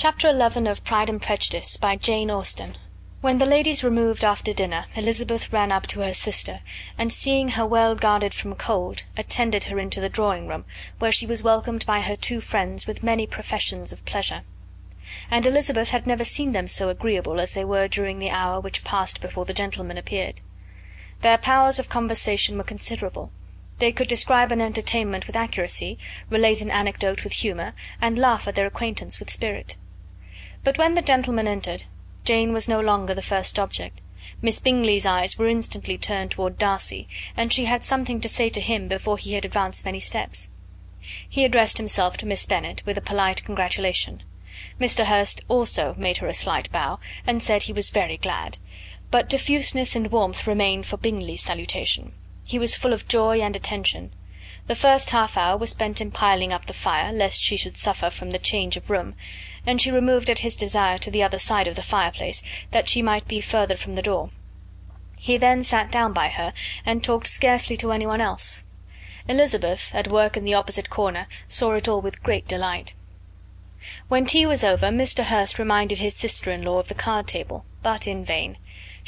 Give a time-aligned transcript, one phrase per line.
[0.00, 2.76] Chapter XI of Pride and Prejudice by Jane Austen
[3.20, 6.60] When the ladies removed after dinner, Elizabeth ran up to her sister,
[6.96, 10.66] and seeing her well guarded from cold, attended her into the drawing room,
[11.00, 14.42] where she was welcomed by her two friends with many professions of pleasure.
[15.32, 18.84] And Elizabeth had never seen them so agreeable as they were during the hour which
[18.84, 20.40] passed before the gentlemen appeared.
[21.22, 23.32] Their powers of conversation were considerable.
[23.80, 25.98] They could describe an entertainment with accuracy,
[26.30, 29.76] relate an anecdote with humour, and laugh at their acquaintance with spirit.
[30.68, 31.84] But when the gentlemen entered,
[32.26, 34.02] Jane was no longer the first object.
[34.42, 38.60] Miss Bingley's eyes were instantly turned toward Darcy, and she had something to say to
[38.60, 40.50] him before he had advanced many steps.
[41.26, 44.22] He addressed himself to Miss Bennet with a polite congratulation.
[44.78, 45.06] Mr.
[45.06, 48.58] Hurst also made her a slight bow, and said he was very glad;
[49.10, 52.12] but diffuseness and warmth remained for Bingley's salutation.
[52.44, 54.12] He was full of joy and attention.
[54.68, 58.10] The first half hour was spent in piling up the fire, lest she should suffer
[58.10, 59.16] from the change of room
[59.68, 63.02] and she removed at his desire to the other side of the fireplace, that she
[63.02, 64.30] might be further from the door.
[65.18, 66.54] He then sat down by her,
[66.86, 68.64] and talked scarcely to any one else.
[69.28, 72.94] Elizabeth, at work in the opposite corner, saw it all with great delight.
[74.08, 75.24] When tea was over, Mr.
[75.24, 78.56] Hurst reminded his sister in law of the card table, but in vain.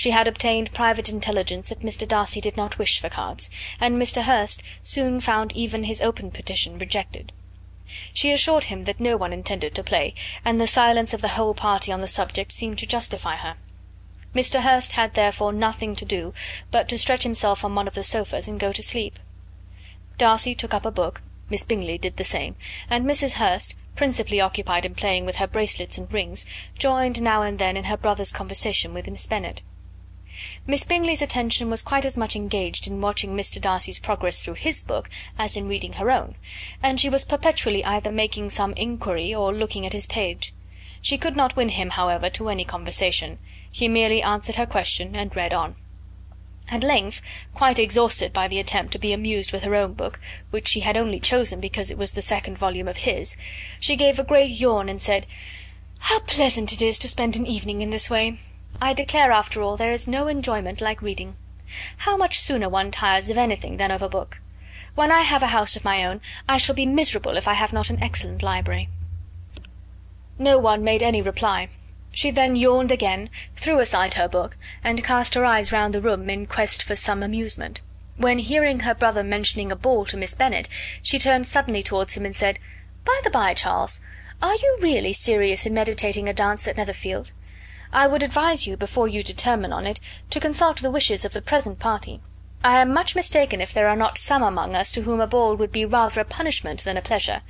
[0.00, 2.08] She had obtained private intelligence that Mr.
[2.08, 4.22] Darcy did not wish for cards, and Mr.
[4.22, 7.32] Hurst soon found even his open petition rejected.
[8.14, 11.52] She assured him that no one intended to play, and the silence of the whole
[11.52, 13.56] party on the subject seemed to justify her.
[14.34, 14.62] Mr.
[14.62, 16.32] Hurst had therefore nothing to do
[16.70, 19.18] but to stretch himself on one of the sofas and go to sleep.
[20.16, 21.20] Darcy took up a book,
[21.50, 22.56] Miss Bingley did the same,
[22.88, 23.34] and Mrs.
[23.34, 26.46] Hurst, principally occupied in playing with her bracelets and rings,
[26.78, 29.60] joined now and then in her brother's conversation with Miss Bennet.
[30.66, 33.60] Miss Bingley's attention was quite as much engaged in watching Mr.
[33.60, 36.34] Darcy's progress through his book as in reading her own,
[36.82, 40.54] and she was perpetually either making some inquiry or looking at his page.
[41.02, 43.38] She could not win him, however, to any conversation;
[43.70, 45.76] he merely answered her question and read on.
[46.70, 47.20] At length,
[47.52, 50.20] quite exhausted by the attempt to be amused with her own book,
[50.50, 53.36] which she had only chosen because it was the second volume of his,
[53.78, 55.26] she gave a great yawn and said:
[55.98, 58.38] "How pleasant it is to spend an evening in this way!
[58.80, 61.34] I declare, after all, there is no enjoyment like reading.
[61.96, 64.40] How much sooner one tires of anything than of a book!
[64.94, 67.72] When I have a house of my own, I shall be miserable if I have
[67.72, 68.88] not an excellent library."
[70.38, 71.68] No one made any reply.
[72.12, 76.30] She then yawned again, threw aside her book, and cast her eyes round the room
[76.30, 77.80] in quest for some amusement,
[78.16, 80.68] when hearing her brother mentioning a ball to Miss Bennet,
[81.02, 82.60] she turned suddenly towards him and said:
[83.04, 84.00] "By the by, Charles,
[84.40, 87.32] are you really serious in meditating a dance at Netherfield?
[87.92, 89.98] I would advise you, before you determine on it,
[90.30, 92.20] to consult the wishes of the present party.
[92.62, 95.56] I am much mistaken if there are not some among us to whom a ball
[95.56, 97.42] would be rather a punishment than a pleasure."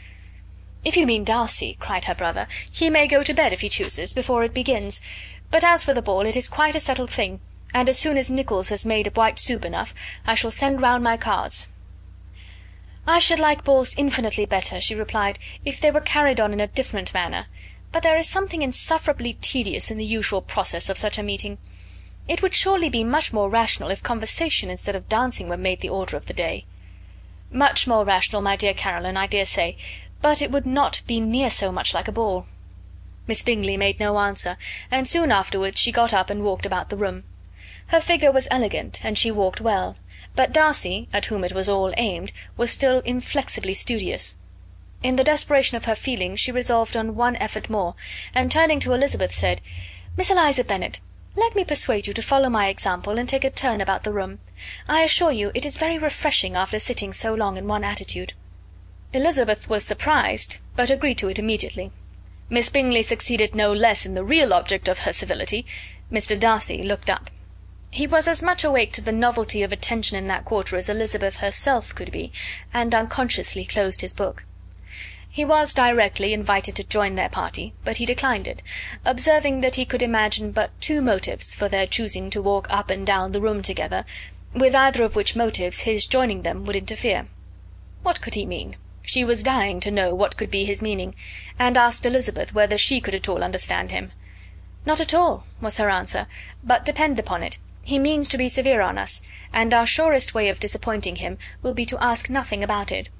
[0.83, 4.15] "If you mean Darcy," cried her brother, "he may go to bed, if he chooses,
[4.15, 5.03] before it begins;
[5.51, 7.41] but as for the ball, it is quite a settled thing,
[7.75, 9.93] and as soon as Nicholls has made white soup enough,
[10.27, 11.69] I shall send round my cards."
[13.07, 16.67] "I should like balls infinitely better," she replied, "if they were carried on in a
[16.67, 17.47] different manner
[17.93, 21.59] but there is something insufferably tedious in the usual process of such a meeting.
[22.29, 25.89] It would surely be much more rational if conversation instead of dancing were made the
[25.89, 26.65] order of the day."
[27.51, 29.77] "Much more rational, my dear Caroline, I dare say,
[30.23, 32.47] but it would not be near so much like a ball."
[33.27, 34.57] Miss Bingley made no answer,
[34.91, 37.25] and soon afterwards she got up and walked about the room.
[37.89, 39.97] Her figure was elegant, and she walked well;
[40.37, 44.37] but Darcy, at whom it was all aimed, was still inflexibly studious.
[45.03, 47.95] In the desperation of her feelings she resolved on one effort more,
[48.35, 49.63] and turning to Elizabeth, said:
[50.15, 51.01] "Miss Eliza Bennet,
[51.35, 54.41] let me persuade you to follow my example and take a turn about the room.
[54.87, 58.35] I assure you it is very refreshing after sitting so long in one attitude."
[59.15, 61.93] Elizabeth was surprised, but agreed to it immediately.
[62.51, 65.65] Miss Bingley succeeded no less in the real object of her civility.
[66.13, 66.39] Mr.
[66.39, 67.31] Darcy looked up.
[67.91, 71.37] He was as much awake to the novelty of attention in that quarter as Elizabeth
[71.37, 72.33] herself could be,
[72.75, 74.45] and unconsciously closed his book.
[75.33, 78.65] He was directly invited to join their party, but he declined it,
[79.05, 83.07] observing that he could imagine but two motives for their choosing to walk up and
[83.07, 84.05] down the room together,
[84.53, 87.29] with either of which motives his joining them would interfere.
[88.03, 88.75] What could he mean?
[89.03, 91.15] She was dying to know what could be his meaning,
[91.61, 94.11] and asked Elizabeth whether she could at all understand him.
[94.85, 96.27] "Not at all," was her answer,
[96.65, 99.23] "but depend upon it, he means to be severe on us,
[99.53, 103.11] and our surest way of disappointing him will be to ask nothing about it.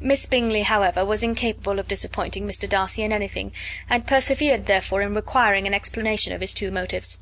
[0.00, 2.68] Miss Bingley, however, was incapable of disappointing Mr.
[2.68, 3.52] Darcy in anything,
[3.88, 7.18] and persevered therefore in requiring an explanation of his two motives.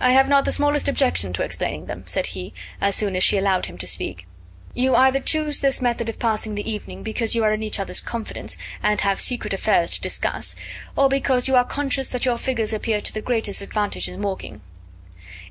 [0.00, 3.38] "I have not the smallest objection to explaining them," said he, as soon as she
[3.38, 4.26] allowed him to speak.
[4.74, 8.00] You either choose this method of passing the evening because you are in each other's
[8.00, 10.56] confidence, and have secret affairs to discuss,
[10.96, 14.62] or because you are conscious that your figures appear to the greatest advantage in walking.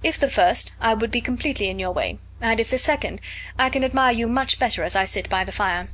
[0.04, 3.22] If the first, I would be completely in your way, and if the second,
[3.58, 5.88] I can admire you much better as I sit by the fire."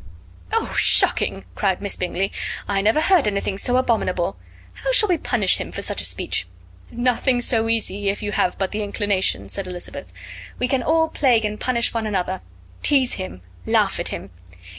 [0.56, 2.32] "Oh, shocking!" cried Miss Bingley.
[2.68, 4.38] "I never heard anything so abominable.
[4.84, 6.46] How shall we punish him for such a speech?"
[6.92, 10.14] "Nothing so easy, if you have but the inclination," said Elizabeth.
[10.60, 12.42] "We can all plague and punish one another.
[12.84, 14.30] Tease him, laugh at him.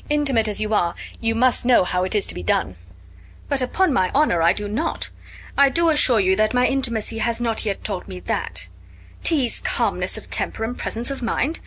[0.08, 2.76] Intimate as you are, you must know how it is to be done."
[3.48, 5.10] "But upon my honour I do not.
[5.58, 8.68] I do assure you that my intimacy has not yet taught me that.
[9.24, 11.58] Tease calmness of temper and presence of mind?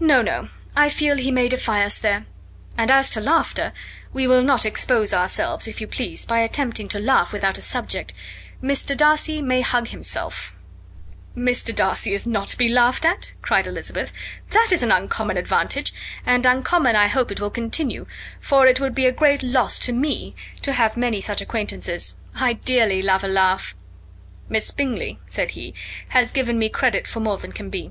[0.00, 2.26] No, no, I feel he may defy us there.
[2.78, 3.72] And as to laughter,
[4.12, 8.12] we will not expose ourselves, if you please, by attempting to laugh without a subject.
[8.62, 8.96] Mr.
[8.96, 10.52] Darcy may hug himself."
[11.36, 11.74] "Mr.
[11.74, 14.12] Darcy is not to be laughed at?" cried Elizabeth.
[14.50, 15.92] "That is an uncommon advantage,
[16.24, 18.06] and uncommon I hope it will continue,
[18.40, 22.16] for it would be a great loss to me to have many such acquaintances.
[22.34, 23.74] I dearly love a laugh.
[24.48, 25.74] "Miss Bingley," said he,
[26.08, 27.90] "has given me credit for more than can be.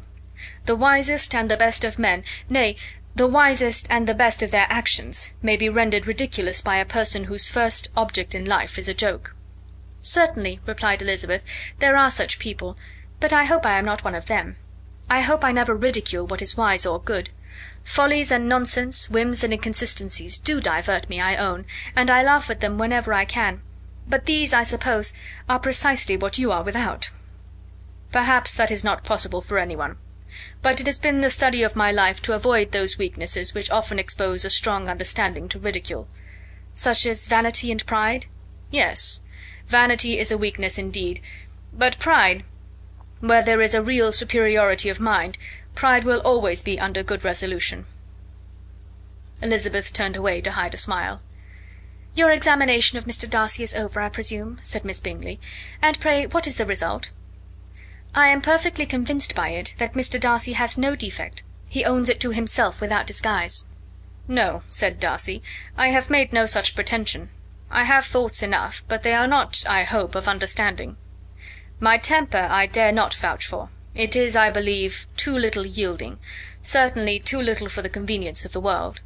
[0.66, 2.78] The wisest and the best of men, nay,
[3.16, 7.26] the wisest and the best of their actions, may be rendered ridiculous by a person
[7.26, 9.34] whose first object in life is a joke."
[10.02, 11.42] "Certainly," replied Elizabeth,
[11.80, 12.78] "there are such people,
[13.22, 14.58] but I hope I am not one of them.
[15.10, 17.30] I hope I never ridicule what is wise or good.
[17.86, 21.66] Follies and nonsense, whims and inconsistencies, do divert me, I own,
[21.96, 23.62] and I laugh at them whenever I can.
[24.08, 25.14] But these, I suppose,
[25.48, 27.12] are precisely what you are without."
[28.12, 29.98] "Perhaps that is not possible for any one.
[30.66, 34.00] But it has been the study of my life to avoid those weaknesses which often
[34.00, 36.08] expose a strong understanding to ridicule."
[36.74, 38.26] "Such as vanity and pride?"
[38.72, 39.22] "Yes.
[39.68, 41.22] Vanity is a weakness indeed.
[41.72, 42.46] But pride
[43.20, 45.38] where there is a real superiority of mind,
[45.76, 47.86] pride will always be under good resolution."
[49.44, 51.22] Elizabeth turned away to hide a smile.
[52.16, 53.30] "Your examination of Mr.
[53.30, 55.40] Darcy is over, I presume," said Miss Bingley;
[55.80, 57.12] "and pray what is the result?"
[58.18, 60.18] "I am perfectly convinced by it that Mr.
[60.18, 61.44] Darcy has no defect.
[61.70, 63.66] He owns it to himself without disguise."
[64.26, 65.44] "No," said Darcy,
[65.76, 67.30] "I have made no such pretension.
[67.70, 70.96] I have faults enough, but they are not, I hope, of understanding.
[71.82, 73.70] My temper I dare not vouch for.
[73.94, 76.18] It is, I believe, too little yielding,
[76.62, 79.02] certainly too little for the convenience of the world.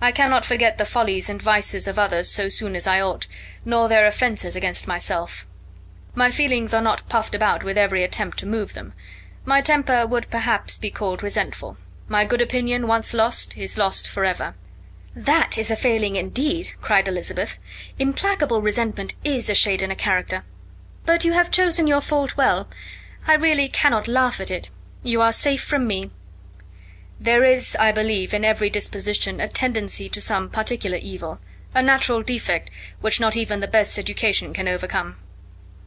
[0.00, 3.26] I cannot forget the follies and vices of others so soon as I ought,
[3.64, 5.48] nor their offences against myself.
[6.18, 8.94] My feelings are not puffed about with every attempt to move them.
[9.44, 11.76] My temper would perhaps be called resentful.
[12.08, 14.54] My good opinion, once lost, is lost for ever."
[15.14, 17.58] "That is a failing indeed," cried Elizabeth.
[17.98, 20.42] "Implacable resentment is a shade in a character.
[21.04, 22.66] But you have chosen your fault well.
[23.26, 24.70] I really cannot laugh at it.
[25.02, 26.10] You are safe from me.
[27.20, 31.40] There is, I believe, in every disposition a tendency to some particular evil,
[31.74, 32.70] a natural defect
[33.02, 35.16] which not even the best education can overcome.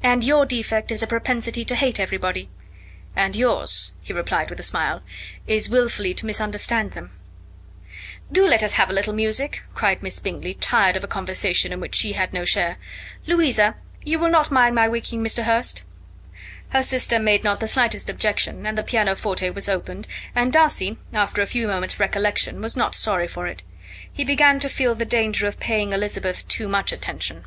[0.01, 2.49] And your defect is a propensity to hate everybody.
[3.15, 5.01] And yours," he replied with a smile,
[5.45, 7.11] "is wilfully to misunderstand them."
[8.31, 11.81] "Do let us have a little music," cried Miss Bingley, tired of a conversation in
[11.81, 12.77] which she had no share.
[13.27, 13.75] "Louisa,
[14.05, 15.43] you will not mind my waking Mr.
[15.43, 15.83] Hurst?"
[16.69, 21.41] Her sister made not the slightest objection, and the pianoforte was opened, and Darcy, after
[21.41, 23.63] a few moments' recollection, was not sorry for it.
[24.13, 27.43] He began to feel the danger of paying Elizabeth too much attention.